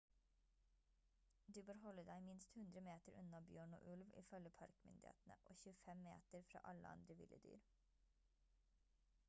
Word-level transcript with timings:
du 1.57 1.61
bør 1.67 1.73
holde 1.81 2.05
deg 2.07 2.23
minst 2.27 2.55
100 2.61 2.81
meter 2.87 3.17
unna 3.19 3.41
bjørn 3.49 3.73
og 3.79 3.85
ulv 3.91 4.17
ifølge 4.23 4.53
parkmyndighetene 4.61 5.33
og 5.51 5.57
25 5.61 5.95
meter 6.01 6.41
fra 6.53 6.63
alle 6.73 6.87
andre 6.95 7.17
ville 7.21 7.39
dyr 7.45 7.69